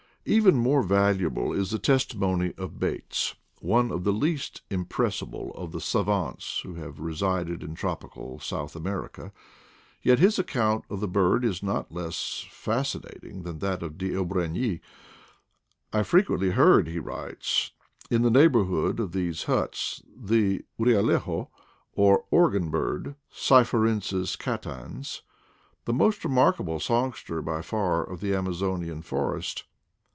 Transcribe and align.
Even 0.23 0.53
more 0.55 0.83
valuable 0.83 1.51
is 1.51 1.71
the 1.71 1.79
testimony 1.79 2.53
of 2.55 2.77
Bates, 2.79 3.33
one 3.59 3.91
of 3.91 4.03
the 4.03 4.13
least 4.13 4.61
impressible 4.69 5.51
of 5.55 5.71
the 5.71 5.81
savants 5.81 6.59
who 6.61 6.75
have 6.75 6.99
resided 6.99 7.63
in 7.63 7.73
tropical 7.73 8.37
South 8.39 8.75
America; 8.75 9.33
yet 10.03 10.19
his 10.19 10.37
account 10.37 10.85
of 10.91 10.99
the 10.99 11.07
bird 11.07 11.43
is 11.43 11.63
not 11.63 11.91
less 11.91 12.45
fascinating 12.51 13.41
than 13.41 13.57
that 13.59 13.81
of 13.81 13.97
D'Orbigny. 13.97 14.79
"I 15.91 16.03
frequently 16.03 16.51
heard,'' 16.51 16.87
he 16.87 16.99
writes, 16.99 17.71
"in 18.11 18.21
the 18.21 18.29
neighborhood 18.29 18.99
of 18.99 19.13
these 19.13 19.45
huts 19.45 20.03
the 20.15 20.61
re 20.77 20.93
alejo, 20.93 21.47
or 21.93 22.25
organ 22.29 22.69
bird 22.69 23.15
(Cyphorhinus 23.33 24.35
cantans), 24.37 25.23
the 25.85 25.93
most 25.93 26.23
remarkable 26.23 26.79
songster 26.79 27.41
by 27.41 27.63
far 27.63 28.03
of 28.03 28.21
the 28.21 28.35
Amazonian 28.35 29.01
forest. 29.01 29.63